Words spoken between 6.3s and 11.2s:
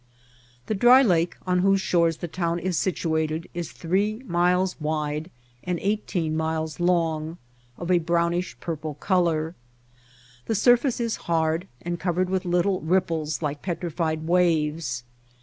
miles long, of a brownish purple color. The surface is